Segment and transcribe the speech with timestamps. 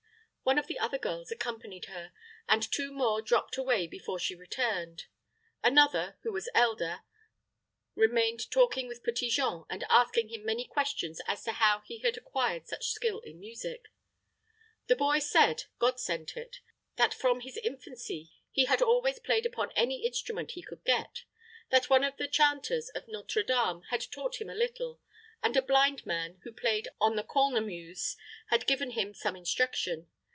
[0.43, 2.11] One of the other girls accompanied her,
[2.49, 5.05] and two more dropped away before she returned.
[5.63, 7.03] Another, who was elder,
[7.95, 12.17] remained talking with Petit Jean, and asking him many questions as to how he had
[12.17, 13.85] acquired such skill in music.
[14.87, 16.57] The boy said, God sent it;
[16.97, 21.23] that from his infancy he had always played upon any instrument he could get;
[21.69, 24.99] that one of the chanters of Nôtre Dame had taught him a little,
[25.43, 30.09] and a blind man, who played on the cornemuse, had given him some instruction.